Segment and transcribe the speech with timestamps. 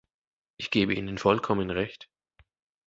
[0.57, 2.09] Ich gebe ihnen vollkommen Recht.